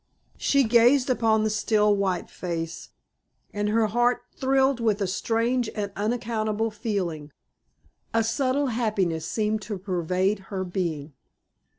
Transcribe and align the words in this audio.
She 0.39 0.63
gazed 0.63 1.11
upon 1.11 1.43
the 1.43 1.51
still, 1.51 1.95
white 1.95 2.27
face, 2.27 2.89
and 3.53 3.69
her 3.69 3.85
heart 3.85 4.23
thrilled 4.35 4.79
with 4.79 4.99
a 4.99 5.05
strange 5.05 5.69
and 5.75 5.91
unaccountable 5.95 6.71
feeling; 6.71 7.31
a 8.11 8.23
subtle 8.23 8.69
happiness 8.73 9.27
seemed 9.27 9.61
to 9.61 9.77
pervade 9.77 10.39
her 10.49 10.63
being. 10.63 11.13